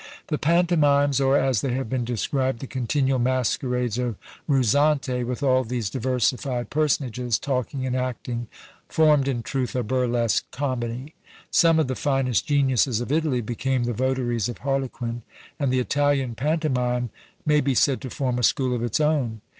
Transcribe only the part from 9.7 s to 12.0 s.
a burlesque comedy. Some of the